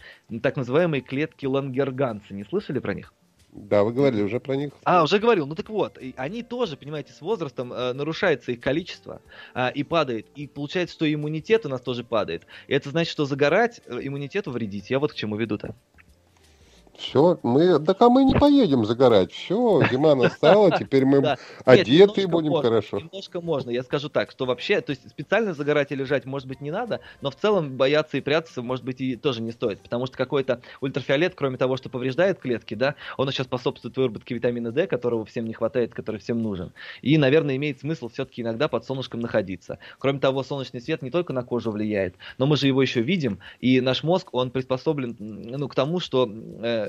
Так 0.41 0.57
называемые 0.57 1.01
клетки 1.01 1.45
лангерганца. 1.45 2.33
Не 2.33 2.43
слышали 2.43 2.79
про 2.79 2.93
них? 2.93 3.13
Да, 3.55 3.83
вы 3.83 3.93
говорили 3.93 4.23
уже 4.23 4.39
про 4.39 4.55
них. 4.55 4.73
А, 4.83 5.03
уже 5.03 5.19
говорил. 5.19 5.45
Ну 5.45 5.53
так 5.53 5.69
вот, 5.69 5.99
они 6.15 6.41
тоже, 6.41 6.75
понимаете, 6.75 7.13
с 7.13 7.21
возрастом 7.21 7.71
э, 7.71 7.93
нарушается 7.93 8.51
их 8.51 8.59
количество 8.59 9.21
э, 9.53 9.71
и 9.73 9.83
падает. 9.83 10.25
И 10.35 10.47
получается, 10.47 10.95
что 10.95 11.11
иммунитет 11.11 11.65
у 11.67 11.69
нас 11.69 11.81
тоже 11.81 12.03
падает. 12.03 12.47
И 12.67 12.73
это 12.73 12.89
значит, 12.89 13.11
что 13.11 13.25
загорать 13.25 13.81
э, 13.85 13.99
иммунитету 14.01 14.49
вредить. 14.49 14.89
Я 14.89 14.97
вот 14.97 15.11
к 15.13 15.15
чему 15.15 15.35
веду-то. 15.35 15.75
Все, 16.97 17.39
мы, 17.41 17.79
так 17.79 18.01
а 18.01 18.09
мы 18.09 18.23
не 18.23 18.35
поедем 18.35 18.85
загорать. 18.85 19.31
Все, 19.31 19.81
зима 19.91 20.15
настала, 20.15 20.71
теперь 20.77 21.05
мы 21.05 21.21
да. 21.21 21.37
одеты 21.65 22.21
Нет, 22.21 22.29
будем 22.29 22.51
можно, 22.51 22.69
хорошо. 22.69 22.99
Немножко 22.99 23.41
можно. 23.41 23.71
Я 23.71 23.83
скажу 23.83 24.09
так, 24.09 24.31
что 24.31 24.45
вообще, 24.45 24.81
то 24.81 24.91
есть 24.91 25.09
специально 25.09 25.53
загорать 25.53 25.91
и 25.91 25.95
лежать, 25.95 26.25
может 26.25 26.47
быть, 26.47 26.61
не 26.61 26.71
надо, 26.71 26.99
но 27.21 27.31
в 27.31 27.35
целом 27.35 27.77
бояться 27.77 28.17
и 28.17 28.21
прятаться, 28.21 28.61
может 28.61 28.85
быть, 28.85 29.01
и 29.01 29.15
тоже 29.15 29.41
не 29.41 29.51
стоит. 29.51 29.81
Потому 29.81 30.05
что 30.05 30.17
какой-то 30.17 30.61
ультрафиолет, 30.81 31.33
кроме 31.35 31.57
того, 31.57 31.77
что 31.77 31.89
повреждает 31.89 32.39
клетки, 32.39 32.75
да, 32.75 32.95
он 33.17 33.27
еще 33.27 33.43
способствует 33.43 33.97
выработке 33.97 34.35
витамина 34.35 34.71
D, 34.71 34.85
которого 34.85 35.25
всем 35.25 35.45
не 35.45 35.53
хватает, 35.53 35.93
который 35.93 36.17
всем 36.17 36.41
нужен. 36.41 36.73
И, 37.01 37.17
наверное, 37.17 37.55
имеет 37.55 37.79
смысл 37.79 38.09
все-таки 38.09 38.43
иногда 38.43 38.67
под 38.67 38.85
солнышком 38.85 39.19
находиться. 39.19 39.79
Кроме 39.97 40.19
того, 40.19 40.43
солнечный 40.43 40.81
свет 40.81 41.01
не 41.01 41.09
только 41.09 41.33
на 41.33 41.43
кожу 41.43 41.71
влияет, 41.71 42.15
но 42.37 42.45
мы 42.45 42.55
же 42.55 42.67
его 42.67 42.81
еще 42.81 43.01
видим, 43.01 43.39
и 43.59 43.81
наш 43.81 44.03
мозг, 44.03 44.29
он 44.31 44.51
приспособлен 44.51 45.15
ну, 45.19 45.67
к 45.67 45.75
тому, 45.75 45.99
что 45.99 46.29
э, 46.29 46.82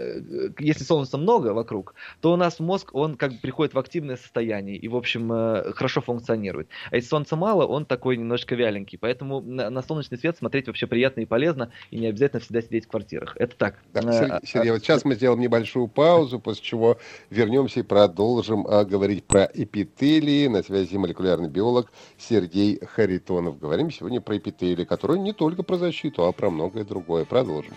если 0.59 0.85
солнца 0.85 1.19
много 1.19 1.49
вокруг, 1.49 1.95
то 2.21 2.33
у 2.33 2.37
нас 2.37 2.61
мозг, 2.61 2.91
он 2.95 3.17
как 3.17 3.33
бы 3.33 3.39
приходит 3.39 3.75
в 3.75 3.79
активное 3.79 4.17
состояние 4.17 4.77
и, 4.77 4.89
в 4.89 4.97
общем, 4.97 5.33
э, 5.33 5.73
хорошо 5.73 6.01
функционирует. 6.01 6.69
А 6.91 6.97
если 6.97 7.09
солнца 7.09 7.37
мало, 7.37 7.67
он 7.67 7.87
такой 7.87 8.17
немножко 8.17 8.55
вяленький. 8.55 8.99
Поэтому 8.99 9.41
на, 9.41 9.71
на 9.71 9.83
солнечный 9.83 10.19
свет 10.19 10.37
смотреть 10.37 10.67
вообще 10.67 10.87
приятно 10.87 11.21
и 11.21 11.25
полезно, 11.25 11.71
и 11.91 11.99
не 11.99 12.07
обязательно 12.07 12.41
всегда 12.41 12.63
сидеть 12.63 12.87
в 12.87 12.89
квартирах. 12.89 13.37
Это 13.39 13.57
так. 13.57 13.79
Да, 13.93 14.01
Сергей, 14.03 14.39
Сергей, 14.45 14.71
вот 14.73 14.83
сейчас 14.83 15.05
мы 15.05 15.15
сделаем 15.15 15.41
небольшую 15.41 15.89
паузу, 15.89 16.39
после 16.39 16.63
чего 16.63 16.99
вернемся 17.31 17.81
и 17.81 17.83
продолжим 17.83 18.67
а, 18.67 18.85
говорить 18.85 19.25
про 19.25 19.49
эпителии. 19.53 20.47
На 20.49 20.63
связи 20.63 20.97
молекулярный 20.97 21.49
биолог 21.49 21.91
Сергей 22.19 22.81
Харитонов. 22.85 23.59
Говорим 23.59 23.91
сегодня 23.91 24.21
про 24.21 24.37
эпителии, 24.39 24.85
которые 24.85 25.21
не 25.21 25.33
только 25.33 25.63
про 25.63 25.77
защиту, 25.77 26.25
а 26.25 26.33
про 26.33 26.51
многое 26.51 26.85
другое. 26.85 27.25
Продолжим. 27.25 27.75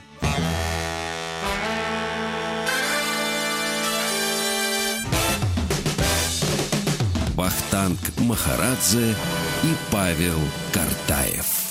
Вахтанг 7.48 7.98
Махарадзе 8.18 9.16
и 9.63 9.74
Павел 9.89 10.38
Картаев. 10.74 11.67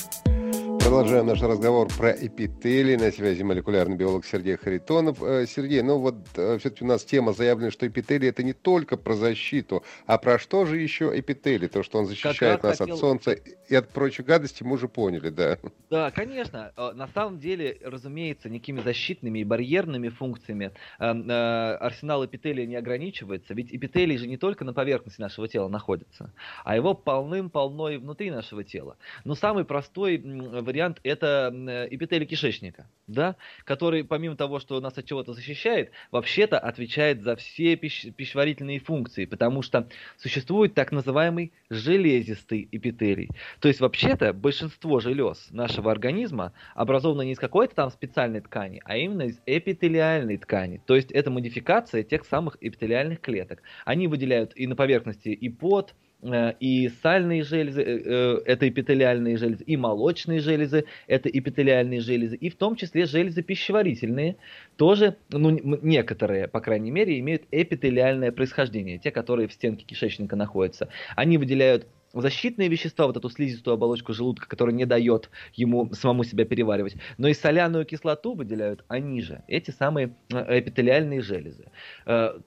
Продолжаем 0.87 1.27
наш 1.27 1.41
разговор 1.41 1.89
про 1.97 2.11
эпители. 2.11 2.95
На 2.95 3.11
связи 3.11 3.43
молекулярный 3.43 3.97
биолог 3.97 4.25
Сергей 4.25 4.55
Харитонов. 4.55 5.21
Э, 5.21 5.45
Сергей, 5.45 5.81
ну 5.81 5.97
вот 5.97 6.15
э, 6.37 6.57
все-таки 6.59 6.85
у 6.85 6.87
нас 6.87 7.03
тема 7.03 7.33
заявлена, 7.33 7.71
что 7.71 7.85
эпители 7.85 8.29
это 8.29 8.41
не 8.41 8.53
только 8.53 8.95
про 8.95 9.15
защиту, 9.15 9.83
а 10.05 10.17
про 10.17 10.39
что 10.39 10.65
же 10.65 10.77
еще 10.77 11.11
эпители? 11.13 11.67
То, 11.67 11.83
что 11.83 11.99
он 11.99 12.05
защищает 12.05 12.63
нас 12.63 12.77
хотел... 12.77 12.95
от 12.95 13.01
солнца 13.01 13.31
и 13.33 13.75
от 13.75 13.89
прочей 13.89 14.23
гадости, 14.23 14.63
мы 14.63 14.75
уже 14.75 14.87
поняли, 14.87 15.27
да. 15.27 15.57
Да, 15.89 16.09
конечно. 16.11 16.71
Э, 16.77 16.93
на 16.93 17.09
самом 17.09 17.37
деле, 17.37 17.77
разумеется, 17.83 18.49
никакими 18.49 18.79
защитными 18.79 19.39
и 19.39 19.43
барьерными 19.43 20.07
функциями 20.07 20.71
арсенал 20.99 22.25
эпителия 22.25 22.65
не 22.65 22.77
ограничивается. 22.77 23.53
Ведь 23.53 23.75
эпителий 23.75 24.17
же 24.17 24.25
не 24.25 24.37
только 24.37 24.63
на 24.63 24.71
поверхности 24.71 25.19
нашего 25.19 25.49
тела 25.49 25.67
находится, 25.67 26.33
а 26.63 26.77
его 26.77 26.93
полным-полно 26.93 27.89
и 27.89 27.97
внутри 27.97 28.31
нашего 28.31 28.63
тела. 28.63 28.95
Но 29.25 29.35
самый 29.35 29.65
простой 29.65 30.17
вариант 30.17 30.76
вариант 30.77 30.99
это 31.03 31.51
эпителий 31.89 32.27
кишечника, 32.27 32.87
да, 33.07 33.35
который 33.63 34.03
помимо 34.03 34.35
того, 34.35 34.59
что 34.59 34.79
нас 34.79 34.95
от 34.97 35.05
чего-то 35.05 35.33
защищает, 35.33 35.91
вообще-то 36.11 36.59
отвечает 36.59 37.23
за 37.23 37.35
все 37.35 37.73
пищ- 37.73 38.11
пищеварительные 38.11 38.79
функции, 38.79 39.25
потому 39.25 39.63
что 39.63 39.89
существует 40.17 40.75
так 40.75 40.91
называемый 40.91 41.51
железистый 41.71 42.67
эпителий. 42.71 43.29
То 43.59 43.67
есть 43.67 43.79
вообще-то 43.79 44.33
большинство 44.33 44.99
желез 44.99 45.47
нашего 45.49 45.91
организма 45.91 46.53
образовано 46.75 47.23
не 47.23 47.31
из 47.31 47.39
какой-то 47.39 47.73
там 47.73 47.89
специальной 47.89 48.41
ткани, 48.41 48.81
а 48.85 48.97
именно 48.97 49.23
из 49.23 49.39
эпителиальной 49.47 50.37
ткани. 50.37 50.79
То 50.85 50.95
есть 50.95 51.11
это 51.11 51.31
модификация 51.31 52.03
тех 52.03 52.23
самых 52.25 52.57
эпителиальных 52.61 53.19
клеток. 53.19 53.63
Они 53.83 54.07
выделяют 54.07 54.51
и 54.55 54.67
на 54.67 54.75
поверхности 54.75 55.29
и 55.29 55.49
пот, 55.49 55.95
Э, 56.16 56.16
и 56.23 56.89
сальные 57.03 57.43
железы, 57.43 57.81
э, 57.83 58.01
э, 58.03 58.41
это 58.45 58.67
эпителиальные 58.67 59.37
железы, 59.37 59.63
и 59.63 59.77
молочные 59.77 60.39
железы, 60.39 60.85
это 61.05 61.29
эпителиальные 61.29 62.01
железы, 62.01 62.35
и 62.35 62.49
в 62.49 62.55
том 62.55 62.75
числе 62.75 63.05
железы 63.05 63.43
пищеварительные, 63.43 64.37
тоже, 64.77 65.17
ну, 65.29 65.51
некоторые, 65.51 66.47
по 66.47 66.59
крайней 66.59 66.89
мере, 66.89 67.19
имеют 67.19 67.43
эпителиальное 67.51 68.31
происхождение, 68.31 68.97
те, 68.97 69.11
которые 69.11 69.47
в 69.47 69.53
стенке 69.53 69.85
кишечника 69.85 70.35
находятся. 70.35 70.89
Они 71.15 71.37
выделяют 71.37 71.85
защитные 72.13 72.67
вещества, 72.67 73.05
вот 73.05 73.17
эту 73.17 73.29
слизистую 73.29 73.75
оболочку 73.75 74.13
желудка, 74.13 74.47
которая 74.47 74.73
не 74.73 74.85
дает 74.85 75.29
ему 75.53 75.93
самому 75.93 76.23
себя 76.23 76.45
переваривать, 76.45 76.95
но 77.19 77.27
и 77.27 77.33
соляную 77.33 77.85
кислоту 77.85 78.33
выделяют 78.33 78.83
они 78.87 79.21
же, 79.21 79.43
эти 79.47 79.69
самые 79.69 80.15
эпителиальные 80.29 81.21
железы. 81.21 81.69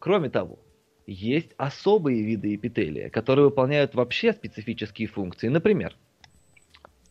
Кроме 0.01 0.31
того, 0.31 0.59
есть 1.11 1.51
особые 1.57 2.23
виды 2.23 2.55
эпителия, 2.55 3.11
которые 3.11 3.47
выполняют 3.47 3.95
вообще 3.95 4.33
специфические 4.33 5.09
функции. 5.09 5.49
Например, 5.49 5.97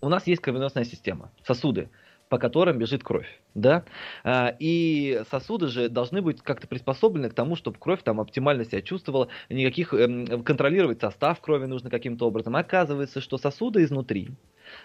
у 0.01 0.07
нас 0.07 0.25
есть 0.25 0.41
кровеносная 0.41 0.85
система, 0.85 1.31
сосуды, 1.45 1.89
по 2.29 2.37
которым 2.37 2.77
бежит 2.77 3.03
кровь, 3.03 3.27
да, 3.55 3.83
а, 4.23 4.55
и 4.57 5.21
сосуды 5.29 5.67
же 5.67 5.89
должны 5.89 6.21
быть 6.21 6.41
как-то 6.41 6.67
приспособлены 6.67 7.29
к 7.29 7.33
тому, 7.33 7.57
чтобы 7.57 7.77
кровь 7.77 8.01
там 8.01 8.21
оптимально 8.21 8.63
себя 8.63 8.81
чувствовала, 8.81 9.27
никаких 9.49 9.93
эм, 9.93 10.43
контролировать 10.43 11.01
состав 11.01 11.41
крови 11.41 11.65
нужно 11.65 11.89
каким-то 11.89 12.25
образом. 12.25 12.55
Оказывается, 12.55 13.19
что 13.19 13.37
сосуды 13.37 13.83
изнутри 13.83 14.29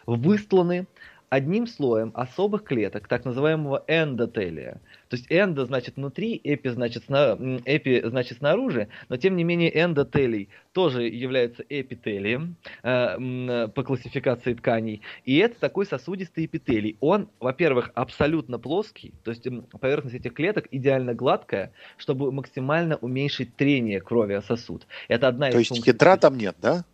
выстланы 0.06 0.86
одним 1.28 1.66
слоем 1.66 2.12
особых 2.14 2.64
клеток, 2.64 3.08
так 3.08 3.24
называемого 3.24 3.84
эндотелия. 3.86 4.80
То 5.08 5.16
есть 5.16 5.26
эндо 5.30 5.64
значит 5.64 5.96
внутри, 5.96 6.40
эпи 6.42 6.68
значит, 6.68 7.04
сна, 7.04 7.36
эпи 7.64 8.02
значит 8.04 8.38
снаружи, 8.38 8.88
но 9.08 9.16
тем 9.16 9.36
не 9.36 9.44
менее 9.44 9.70
эндотелий 9.70 10.48
тоже 10.72 11.08
является 11.08 11.64
эпителием 11.68 12.56
э, 12.82 13.68
по 13.68 13.82
классификации 13.82 14.54
тканей. 14.54 15.02
И 15.24 15.36
это 15.38 15.58
такой 15.60 15.86
сосудистый 15.86 16.46
эпителий. 16.46 16.96
Он, 17.00 17.28
во-первых, 17.40 17.90
абсолютно 17.94 18.58
плоский, 18.58 19.12
то 19.22 19.30
есть 19.30 19.46
поверхность 19.80 20.16
этих 20.16 20.34
клеток 20.34 20.66
идеально 20.70 21.14
гладкая, 21.14 21.72
чтобы 21.96 22.32
максимально 22.32 22.96
уменьшить 22.96 23.54
трение 23.56 24.00
крови 24.00 24.34
о 24.34 24.42
сосуд. 24.42 24.86
Это 25.08 25.28
одна 25.28 25.50
то 25.50 25.58
из 25.58 25.70
есть 25.70 25.86
ядра 25.86 26.16
там 26.16 26.36
нет, 26.36 26.56
да? 26.60 26.84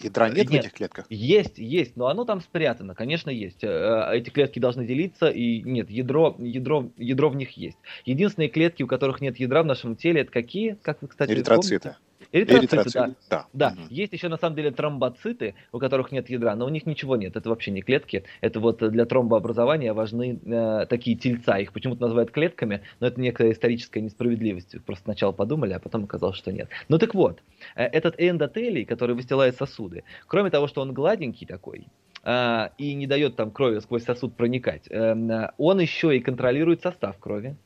Ядра 0.00 0.28
нет, 0.28 0.50
нет 0.50 0.50
в 0.50 0.54
этих 0.54 0.72
клетках? 0.72 1.06
Есть, 1.10 1.58
есть, 1.58 1.96
но 1.96 2.06
оно 2.08 2.24
там 2.24 2.40
спрятано, 2.40 2.94
конечно, 2.94 3.30
есть. 3.30 3.62
Э, 3.62 4.08
эти 4.12 4.30
клетки 4.30 4.58
должны 4.58 4.86
делиться, 4.86 5.28
и 5.28 5.62
нет, 5.62 5.90
ядро, 5.90 6.36
ядро, 6.38 6.90
ядро 6.96 7.28
в 7.28 7.36
них 7.36 7.50
есть. 7.56 7.78
Единственные 8.04 8.48
клетки, 8.48 8.82
у 8.82 8.86
которых 8.86 9.20
нет 9.20 9.38
ядра 9.38 9.62
в 9.62 9.66
нашем 9.66 9.96
теле, 9.96 10.22
это 10.22 10.32
какие? 10.32 10.76
Как 10.82 11.02
вы, 11.02 11.08
кстати, 11.08 11.30
Эритроциты. 11.30 11.90
Помните? 11.90 12.09
Эритроциты, 12.32 12.76
Эритроциты, 12.76 13.14
да. 13.28 13.46
Да. 13.52 13.70
да. 13.72 13.82
Угу. 13.82 13.86
Есть 13.90 14.12
еще 14.12 14.28
на 14.28 14.36
самом 14.36 14.56
деле 14.56 14.70
тромбоциты, 14.70 15.54
у 15.72 15.78
которых 15.78 16.12
нет 16.12 16.30
ядра, 16.30 16.54
но 16.54 16.66
у 16.66 16.68
них 16.68 16.86
ничего 16.86 17.16
нет. 17.16 17.36
Это 17.36 17.48
вообще 17.48 17.70
не 17.70 17.82
клетки. 17.82 18.24
Это 18.40 18.60
вот 18.60 18.78
для 18.78 19.04
тромбообразования 19.04 19.92
важны 19.94 20.40
э, 20.44 20.86
такие 20.86 21.16
тельца. 21.16 21.58
Их 21.58 21.72
почему-то 21.72 22.02
называют 22.02 22.30
клетками, 22.30 22.82
но 23.00 23.08
это 23.08 23.20
некая 23.20 23.52
историческая 23.52 24.00
несправедливость. 24.00 24.76
Просто 24.84 25.04
сначала 25.04 25.32
подумали, 25.32 25.72
а 25.72 25.80
потом 25.80 26.04
оказалось, 26.04 26.36
что 26.36 26.52
нет. 26.52 26.68
Ну 26.88 26.98
так 26.98 27.14
вот, 27.14 27.40
э, 27.74 27.84
этот 27.84 28.14
эндотелий, 28.18 28.84
который 28.84 29.16
выстилает 29.16 29.56
сосуды, 29.56 30.04
кроме 30.26 30.50
того, 30.50 30.68
что 30.68 30.82
он 30.82 30.92
гладенький 30.92 31.46
такой, 31.46 31.88
и 32.22 32.94
не 32.94 33.06
дает 33.06 33.36
там 33.36 33.50
крови 33.50 33.78
сквозь 33.80 34.04
сосуд 34.04 34.36
проникать, 34.36 34.82
эм, 34.90 35.30
он 35.56 35.80
еще 35.80 36.16
и 36.16 36.20
контролирует 36.20 36.82
состав 36.82 37.18
крови, 37.18 37.56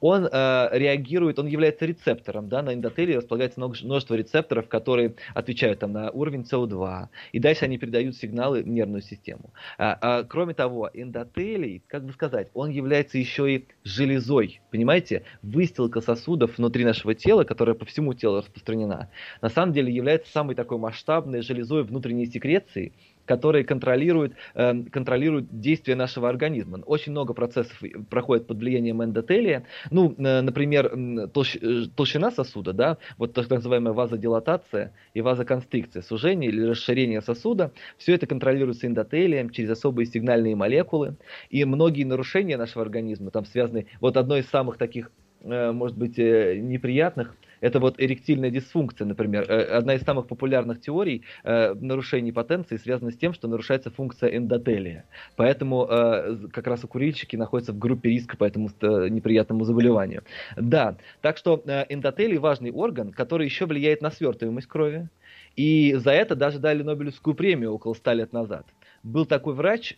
он 0.00 0.28
э, 0.30 0.68
реагирует, 0.72 1.38
он 1.38 1.46
является 1.46 1.86
рецептором, 1.86 2.48
да, 2.48 2.62
на 2.62 2.74
эндотелии 2.74 3.14
располагается 3.14 3.60
множество 3.60 4.14
рецепторов, 4.14 4.68
которые 4.68 5.14
отвечают 5.34 5.80
там 5.80 5.92
на 5.92 6.10
уровень 6.10 6.42
СО2, 6.42 7.08
и 7.32 7.38
дальше 7.38 7.64
они 7.64 7.78
передают 7.78 8.16
сигналы 8.16 8.62
в 8.62 8.68
нервную 8.68 9.02
систему. 9.02 9.52
А, 9.78 9.98
а, 10.00 10.24
кроме 10.24 10.54
того, 10.54 10.90
эндотелий, 10.92 11.82
как 11.86 12.04
бы 12.04 12.12
сказать, 12.12 12.48
он 12.54 12.70
является 12.70 13.18
еще 13.18 13.54
и 13.54 13.66
железой, 13.84 14.60
понимаете, 14.70 15.22
выстилка 15.42 16.00
сосудов 16.00 16.58
внутри 16.58 16.84
нашего 16.84 17.14
тела, 17.14 17.44
которая 17.44 17.74
по 17.74 17.84
всему 17.84 18.14
телу 18.14 18.38
распространена, 18.38 19.08
на 19.40 19.48
самом 19.48 19.72
деле 19.72 19.92
является 19.92 20.30
самой 20.30 20.54
такой 20.54 20.78
масштабной 20.78 21.42
железой 21.42 21.82
внутренней 21.84 22.26
секреции, 22.26 22.92
которые 23.26 23.64
контролируют, 23.64 24.34
э, 24.54 24.82
контролируют 24.90 25.60
действие 25.60 25.96
нашего 25.96 26.28
организма. 26.28 26.78
Очень 26.86 27.12
много 27.12 27.34
процессов 27.34 27.80
проходит 28.10 28.46
под 28.46 28.58
влиянием 28.58 29.02
эндотелия. 29.02 29.64
Ну, 29.90 30.14
э, 30.18 30.40
например, 30.40 31.28
толщ, 31.32 31.56
э, 31.60 31.84
толщина 31.94 32.30
сосуда, 32.30 32.72
да, 32.72 32.98
вот 33.18 33.32
так 33.34 33.48
называемая 33.50 33.92
вазодилатация 33.92 34.92
и 35.14 35.20
вазоконстрикция, 35.20 36.02
сужение 36.02 36.50
или 36.50 36.62
расширение 36.62 37.20
сосуда, 37.22 37.72
все 37.96 38.14
это 38.14 38.26
контролируется 38.26 38.86
эндотелием 38.86 39.50
через 39.50 39.70
особые 39.70 40.06
сигнальные 40.06 40.56
молекулы. 40.56 41.16
И 41.50 41.64
многие 41.64 42.04
нарушения 42.04 42.56
нашего 42.56 42.82
организма 42.82 43.30
там 43.30 43.44
связаны, 43.44 43.86
вот 44.00 44.16
одно 44.16 44.36
из 44.36 44.46
самых 44.48 44.78
таких, 44.78 45.10
э, 45.42 45.72
может 45.72 45.96
быть, 45.96 46.18
э, 46.18 46.58
неприятных– 46.58 47.36
это 47.62 47.80
вот 47.80 47.94
эректильная 47.98 48.50
дисфункция, 48.50 49.06
например. 49.06 49.46
Э, 49.48 49.76
одна 49.78 49.94
из 49.94 50.02
самых 50.02 50.26
популярных 50.26 50.80
теорий 50.80 51.22
э, 51.44 51.72
нарушений 51.74 52.32
потенции 52.32 52.76
связана 52.76 53.12
с 53.12 53.16
тем, 53.16 53.32
что 53.32 53.48
нарушается 53.48 53.90
функция 53.90 54.36
эндотелия. 54.36 55.04
Поэтому 55.36 55.86
э, 55.88 56.48
как 56.52 56.66
раз 56.66 56.84
у 56.84 56.88
курильщики 56.88 57.36
находятся 57.36 57.72
в 57.72 57.78
группе 57.78 58.10
риска 58.10 58.36
по 58.36 58.44
этому 58.44 58.68
неприятному 58.82 59.64
заболеванию. 59.64 60.24
Да, 60.56 60.96
так 61.20 61.36
что 61.38 61.62
эндотелий 61.64 62.38
важный 62.38 62.72
орган, 62.72 63.12
который 63.12 63.46
еще 63.46 63.66
влияет 63.66 64.02
на 64.02 64.10
свертываемость 64.10 64.66
крови. 64.66 65.08
И 65.54 65.94
за 65.94 66.10
это 66.10 66.34
даже 66.34 66.58
дали 66.58 66.82
Нобелевскую 66.82 67.34
премию 67.34 67.72
около 67.74 67.94
100 67.94 68.12
лет 68.12 68.32
назад 68.32 68.66
был 69.02 69.26
такой 69.26 69.54
врач, 69.54 69.96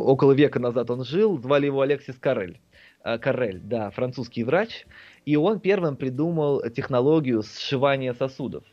около 0.00 0.32
века 0.32 0.58
назад 0.58 0.90
он 0.90 1.04
жил, 1.04 1.38
звали 1.38 1.66
его 1.66 1.82
Алексис 1.82 2.16
Карель. 2.18 2.58
Э, 3.04 3.18
Карель, 3.18 3.60
да, 3.60 3.90
французский 3.90 4.44
врач, 4.44 4.86
и 5.24 5.36
он 5.36 5.60
первым 5.60 5.96
придумал 5.96 6.62
технологию 6.70 7.42
сшивания 7.42 8.14
сосудов. 8.14 8.64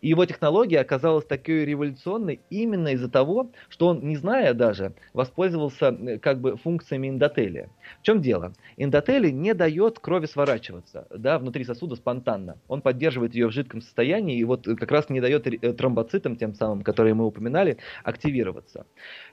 И 0.00 0.08
его 0.08 0.24
технология 0.24 0.80
оказалась 0.80 1.26
такой 1.26 1.64
революционной 1.64 2.40
именно 2.50 2.88
из-за 2.88 3.10
того, 3.10 3.50
что 3.68 3.88
он, 3.88 4.00
не 4.00 4.16
зная 4.16 4.54
даже, 4.54 4.94
воспользовался 5.12 5.86
э, 5.86 6.18
как 6.18 6.40
бы 6.40 6.56
функциями 6.56 7.08
эндотелия. 7.08 7.68
В 8.00 8.02
чем 8.02 8.20
дело? 8.20 8.52
Эндотелий 8.76 9.32
не 9.32 9.54
дает 9.54 9.98
крови 9.98 10.26
сворачиваться 10.26 11.06
да, 11.10 11.38
внутри 11.38 11.64
сосуда 11.64 11.96
спонтанно. 11.96 12.58
Он 12.68 12.82
поддерживает 12.82 13.34
ее 13.34 13.48
в 13.48 13.52
жидком 13.52 13.80
состоянии 13.80 14.38
и 14.38 14.44
вот 14.44 14.64
как 14.64 14.90
раз 14.90 15.10
не 15.10 15.20
дает 15.20 15.46
э, 15.46 15.72
тромбоцитам, 15.72 16.36
тем 16.36 16.54
самым, 16.54 16.82
которые 16.82 17.14
мы 17.14 17.26
упоминали, 17.26 17.78
активироваться. 18.04 18.86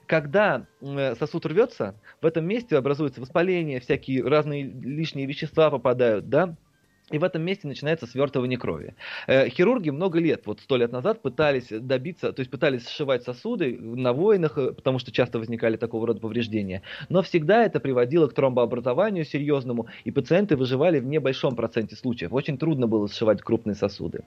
Когда 0.06 0.66
э, 0.82 1.16
сосуд 1.16 1.46
рвется, 1.46 1.96
в 2.22 2.26
этом 2.26 2.46
месте 2.46 2.78
образуется 2.78 3.22
воспаление, 3.22 3.80
всякие 3.80 4.24
разные 4.24 4.64
лишние 4.64 5.26
вещества 5.26 5.70
попадают, 5.70 6.30
да, 6.30 6.56
и 7.10 7.18
в 7.18 7.24
этом 7.24 7.42
месте 7.42 7.68
начинается 7.68 8.06
свертывание 8.06 8.58
крови. 8.58 8.96
Э, 9.28 9.48
хирурги 9.50 9.90
много 9.92 10.20
лет, 10.20 10.46
вот 10.46 10.60
сто 10.60 10.76
лет 10.76 10.92
назад, 10.92 11.22
пытались 11.22 11.68
добиться, 11.70 12.34
то 12.34 12.42
есть 12.42 12.52
пытались 12.52 12.88
сшивать 12.88 13.24
сосуды 13.24 13.78
на 13.80 14.12
войнах, 14.12 14.58
э, 14.58 14.74
потому 14.74 15.00
что 15.00 15.12
часто 15.12 15.40
возникали 15.40 15.78
такого 15.78 16.08
рода 16.08 16.20
повреждения. 16.20 16.82
Но 17.08 17.22
всегда 17.22 17.64
это 17.64 17.80
приводило 17.80 18.28
к 18.28 18.34
тромбообразованию 18.34 19.24
серьезному, 19.24 19.88
и 20.04 20.12
пациенты 20.12 20.58
выживали 20.58 21.00
в 21.00 21.06
небольшом 21.06 21.56
проценте 21.56 21.96
случаев. 21.96 22.34
Очень 22.34 22.58
трудно 22.58 22.88
было 22.88 23.08
сшивать 23.08 23.42
крупные 23.42 23.76
сосуды. 23.76 24.26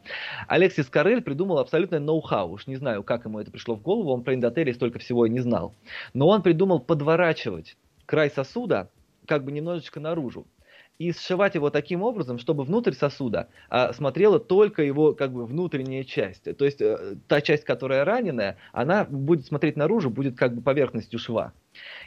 Алексис 0.49 0.87
Карель 0.87 1.21
придумал 1.21 1.59
абсолютно 1.59 2.01
ноу-хау. 2.01 2.53
Уж 2.53 2.67
не 2.67 2.77
знаю, 2.77 3.03
как 3.03 3.27
ему 3.27 3.41
это 3.41 3.51
пришло 3.51 3.75
в 3.75 3.83
голову, 3.83 4.11
он 4.13 4.23
про 4.23 4.35
эндотелий 4.35 4.73
столько 4.73 4.99
всего 4.99 5.27
и 5.27 5.31
не 5.31 5.41
знал. 5.41 5.75
Но 6.15 6.29
он 6.29 6.43
придумал 6.43 6.81
подворачивать 6.81 7.77
край 8.07 8.31
сосуда 8.31 8.91
как 9.27 9.45
бы 9.45 9.53
немножечко 9.53 10.01
наружу 10.01 10.47
и 11.01 11.13
сшивать 11.13 11.55
его 11.55 11.71
таким 11.71 12.03
образом, 12.03 12.39
чтобы 12.39 12.63
внутрь 12.63 12.93
сосуда 12.93 13.49
а, 13.71 13.95
смотрела 13.95 14.39
только 14.39 14.83
его 14.83 15.15
как 15.15 15.33
бы 15.33 15.47
внутренняя 15.47 16.05
часть. 16.05 16.45
То 16.57 16.65
есть 16.67 16.83
э, 16.83 17.17
та 17.27 17.41
часть, 17.41 17.65
которая 17.65 18.05
раненая, 18.05 18.59
она 18.73 19.05
будет 19.05 19.47
смотреть 19.47 19.77
наружу, 19.77 20.11
будет 20.11 20.37
как 20.37 20.55
бы 20.55 20.61
поверхностью 20.61 21.19
шва. 21.19 21.55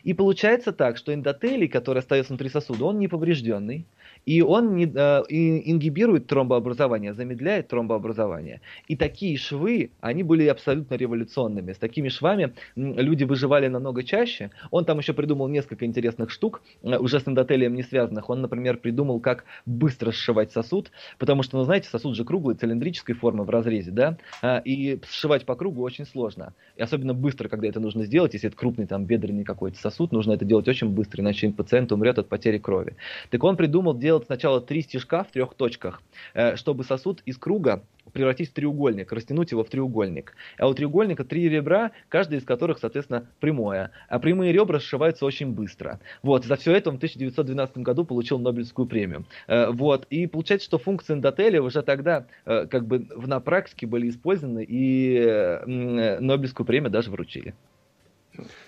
И 0.03 0.13
получается 0.13 0.71
так, 0.73 0.97
что 0.97 1.11
эндотелий, 1.11 1.67
который 1.67 1.99
остается 1.99 2.33
внутри 2.33 2.49
сосуда, 2.49 2.85
он 2.85 2.99
не 2.99 3.07
поврежденный, 3.07 3.87
и 4.25 4.41
он 4.41 4.75
не, 4.75 4.85
э, 4.85 5.23
ингибирует 5.29 6.27
тромбообразование, 6.27 7.13
замедляет 7.13 7.67
тромбообразование. 7.67 8.61
И 8.87 8.95
такие 8.95 9.37
швы, 9.37 9.91
они 10.01 10.23
были 10.23 10.47
абсолютно 10.47 10.95
революционными. 10.95 11.73
С 11.73 11.77
такими 11.77 12.09
швами 12.09 12.53
люди 12.75 13.23
выживали 13.23 13.67
намного 13.67 14.03
чаще. 14.03 14.51
Он 14.71 14.85
там 14.85 14.99
еще 14.99 15.13
придумал 15.13 15.47
несколько 15.47 15.85
интересных 15.85 16.29
штук, 16.29 16.61
э, 16.83 16.97
уже 16.97 17.19
с 17.19 17.27
эндотелием 17.27 17.75
не 17.75 17.83
связанных. 17.83 18.29
Он, 18.29 18.41
например, 18.41 18.77
придумал, 18.77 19.19
как 19.19 19.45
быстро 19.65 20.11
сшивать 20.11 20.51
сосуд, 20.51 20.91
потому 21.17 21.43
что, 21.43 21.57
ну, 21.57 21.63
знаете, 21.63 21.89
сосуд 21.89 22.15
же 22.15 22.23
круглый, 22.23 22.55
цилиндрической 22.55 23.15
формы 23.15 23.43
в 23.43 23.49
разрезе, 23.49 23.91
да, 23.91 24.17
а, 24.41 24.59
и 24.59 24.99
сшивать 25.07 25.45
по 25.45 25.55
кругу 25.55 25.81
очень 25.81 26.05
сложно. 26.05 26.53
И 26.77 26.81
особенно 26.81 27.13
быстро, 27.13 27.49
когда 27.49 27.67
это 27.67 27.79
нужно 27.79 28.05
сделать, 28.05 28.33
если 28.33 28.47
это 28.47 28.57
крупный 28.57 28.87
там 28.87 29.05
бедренный 29.05 29.43
какой-то 29.43 29.77
сосуд, 29.77 30.11
нужно 30.11 30.33
это 30.33 30.45
делать 30.45 30.67
очень 30.67 30.89
быстро, 30.89 31.21
иначе 31.21 31.49
пациент 31.49 31.91
умрет 31.91 32.19
от 32.19 32.29
потери 32.29 32.57
крови. 32.57 32.95
Так 33.29 33.43
он 33.43 33.57
придумал 33.57 33.97
делать 33.97 34.12
делать 34.13 34.27
сначала 34.27 34.61
три 34.61 34.83
стежка 34.83 35.23
в 35.23 35.31
трех 35.31 35.55
точках, 35.55 36.03
э, 36.35 36.55
чтобы 36.55 36.83
сосуд 36.83 37.23
из 37.25 37.37
круга 37.39 37.83
превратить 38.11 38.51
в 38.51 38.53
треугольник, 38.53 39.11
растянуть 39.11 39.51
его 39.51 39.63
в 39.63 39.69
треугольник. 39.69 40.35
А 40.59 40.67
у 40.67 40.73
треугольника 40.75 41.23
три 41.23 41.49
ребра, 41.49 41.91
каждый 42.09 42.37
из 42.37 42.43
которых, 42.43 42.77
соответственно, 42.77 43.25
прямое. 43.39 43.89
А 44.09 44.19
прямые 44.19 44.53
ребра 44.53 44.79
сшиваются 44.79 45.25
очень 45.25 45.51
быстро. 45.51 45.99
Вот, 46.21 46.45
за 46.45 46.57
все 46.57 46.73
это 46.73 46.91
он 46.91 46.97
в 46.97 46.99
1912 46.99 47.77
году 47.79 48.05
получил 48.05 48.37
Нобелевскую 48.37 48.85
премию. 48.87 49.25
Э, 49.47 49.71
вот, 49.71 50.05
и 50.11 50.27
получается, 50.27 50.67
что 50.67 50.77
функции 50.77 51.13
эндотеля 51.13 51.59
уже 51.63 51.81
тогда 51.81 52.27
э, 52.45 52.67
как 52.67 52.85
бы 52.85 53.07
на 53.15 53.39
практике 53.39 53.87
были 53.87 54.09
использованы, 54.09 54.63
и 54.67 55.59
Нобелевскую 55.65 56.67
премию 56.67 56.91
даже 56.91 57.09
вручили. 57.09 57.55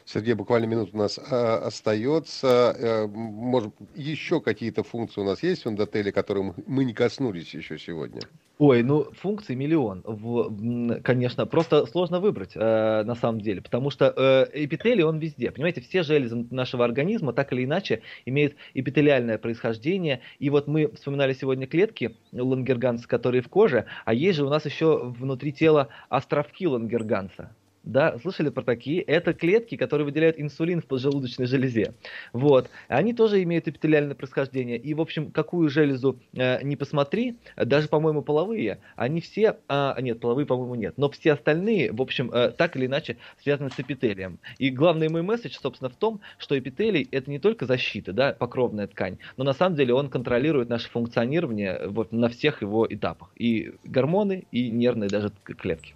Сергей, 0.06 0.34
буквально 0.34 0.66
минут 0.66 0.90
у 0.94 0.98
нас 0.98 1.20
а, 1.20 1.58
остается. 1.66 2.76
А, 2.78 3.08
может, 3.08 3.74
еще 3.96 4.42
какие-то 4.42 4.84
функции 4.84 5.22
у 5.22 5.26
нас 5.26 5.44
есть 5.44 5.66
в 5.66 5.70
Эндотеле, 5.70 6.12
которые 6.12 6.54
мы 6.66 6.86
не 6.86 6.94
коснулись 6.94 7.54
еще 7.54 7.78
сегодня? 7.78 8.22
Ой, 8.58 8.84
ну 8.84 9.12
функций 9.12 9.54
миллион, 9.54 10.02
в, 10.06 11.02
конечно, 11.02 11.46
просто 11.46 11.86
сложно 11.88 12.22
выбрать 12.22 12.52
э, 12.56 13.04
на 13.04 13.14
самом 13.16 13.42
деле, 13.42 13.62
потому 13.62 13.90
что 13.90 14.14
э, 14.16 14.46
эпителий 14.54 15.04
он 15.04 15.20
везде, 15.20 15.52
понимаете, 15.52 15.82
все 15.82 16.04
железы 16.04 16.48
нашего 16.52 16.86
организма 16.86 17.34
так 17.34 17.52
или 17.52 17.66
иначе 17.66 18.02
имеют 18.26 18.56
эпителиальное 18.74 19.38
происхождение, 19.38 20.22
и 20.40 20.50
вот 20.50 20.68
мы 20.68 20.88
вспоминали 20.94 21.34
сегодня 21.34 21.68
клетки 21.68 22.16
лангерганса, 22.32 23.10
которые 23.10 23.42
в 23.42 23.50
коже, 23.50 23.88
а 24.06 24.14
есть 24.14 24.38
же 24.38 24.46
у 24.46 24.50
нас 24.50 24.66
еще 24.66 25.04
внутри 25.04 25.52
тела 25.52 25.90
островки 26.08 26.66
лангерганса, 26.66 27.54
да, 27.86 28.18
слышали 28.20 28.50
про 28.50 28.64
такие? 28.64 29.02
Это 29.02 29.34
клетки, 29.34 29.78
которые 29.78 30.06
выделяют 30.06 30.40
инсулин 30.40 30.82
в 30.82 30.86
поджелудочной 30.86 31.46
железе. 31.46 31.94
Вот. 32.34 32.70
Они 32.88 33.14
тоже 33.14 33.42
имеют 33.44 33.68
эпителиальное 33.68 34.16
происхождение. 34.16 34.78
И, 34.78 34.94
в 34.94 35.02
общем, 35.02 35.32
какую 35.32 35.70
железу 35.70 36.20
э, 36.34 36.64
не 36.64 36.76
посмотри, 36.76 37.38
даже, 37.56 37.88
по-моему, 37.88 38.22
половые, 38.22 38.80
они 38.96 39.22
все, 39.22 39.58
а, 39.68 39.96
нет, 40.02 40.20
половые, 40.20 40.46
по-моему, 40.46 40.76
нет, 40.76 40.96
но 40.98 41.10
все 41.10 41.34
остальные, 41.34 41.92
в 41.92 42.02
общем, 42.02 42.32
э, 42.32 42.52
так 42.52 42.76
или 42.76 42.88
иначе 42.88 43.18
связаны 43.42 43.70
с 43.70 43.80
эпителием. 43.80 44.40
И 44.58 44.70
главный 44.70 45.10
мой 45.10 45.22
месседж, 45.22 45.58
собственно, 45.62 45.90
в 45.90 45.96
том, 45.96 46.22
что 46.38 46.58
эпителий 46.58 47.08
это 47.12 47.30
не 47.30 47.40
только 47.40 47.66
защита, 47.66 48.14
да, 48.14 48.34
покровная 48.34 48.88
ткань, 48.88 49.18
но 49.38 49.44
на 49.44 49.54
самом 49.54 49.76
деле 49.76 49.94
он 49.94 50.10
контролирует 50.10 50.70
наше 50.70 50.90
функционирование 50.90 51.88
вот, 51.88 52.12
на 52.12 52.30
всех 52.30 52.62
его 52.62 52.88
этапах. 52.90 53.30
И 53.36 53.74
гормоны, 53.84 54.46
и 54.52 54.70
нервные 54.72 55.10
даже 55.10 55.32
клетки. 55.46 55.96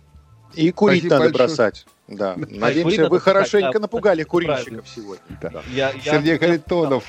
И 0.55 0.71
курить 0.71 1.01
Спасибо 1.01 1.15
надо 1.15 1.29
большое. 1.29 1.47
бросать. 1.47 1.85
Да. 2.07 2.35
Надеемся, 2.37 3.07
вы 3.07 3.19
хорошенько 3.19 3.73
да, 3.73 3.79
напугали 3.79 4.23
курильщиков 4.23 4.87
сегодня. 4.87 5.23
Да. 5.41 5.63
Я, 5.71 5.91
я, 5.91 6.13
Сергей 6.13 6.33
я, 6.33 6.39
Харитонов, 6.39 7.03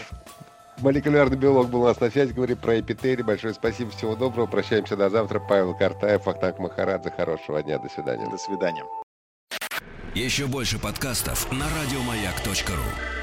молекулярный 0.78 1.36
биолог, 1.36 1.68
был 1.68 1.82
у 1.82 1.86
нас 1.86 2.00
на 2.00 2.10
связи, 2.10 2.32
говорит 2.32 2.60
про 2.60 2.78
эпителий. 2.80 3.22
Большое 3.22 3.54
спасибо, 3.54 3.90
всего 3.90 4.14
доброго. 4.14 4.46
Прощаемся 4.46 4.96
до 4.96 5.08
завтра. 5.08 5.40
Павел 5.40 5.74
Картаев, 5.74 6.28
Ахтак 6.28 6.58
Махарадзе. 6.58 7.10
Хорошего 7.16 7.62
дня. 7.62 7.78
До 7.78 7.88
свидания. 7.88 8.28
До 8.30 8.36
свидания. 8.36 8.84
Еще 10.14 10.46
больше 10.46 10.78
подкастов 10.78 11.50
на 11.52 11.64
радиомаяк.ру 11.64 13.19